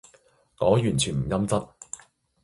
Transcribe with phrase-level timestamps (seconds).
[0.57, 1.67] 我完全唔陰質